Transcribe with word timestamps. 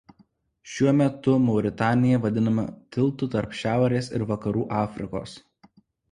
Šiuo 0.75 0.91
metu 1.01 1.33
Mauritanija 1.41 2.21
vadinama 2.23 2.63
tiltu 2.95 3.29
tarp 3.35 3.53
Šiaurės 3.59 4.09
ir 4.17 4.25
Vakarų 4.31 4.63
Afrikos. 4.79 5.35